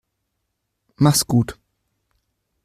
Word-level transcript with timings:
Mach's 0.97 1.27
gut. 1.27 1.59